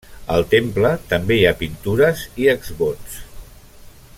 Al 0.35 0.45
temple 0.53 0.91
també 1.11 1.37
hi 1.39 1.43
ha 1.49 1.53
pintures 1.59 2.25
i 2.45 2.51
exvots. 2.55 3.21